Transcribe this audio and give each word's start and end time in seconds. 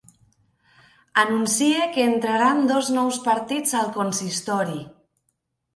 Anuncie 1.23 1.81
que 1.97 2.07
entraran 2.13 2.65
dos 2.73 2.91
nous 2.97 3.21
partits 3.29 3.79
al 3.83 3.95
consistori. 4.01 4.85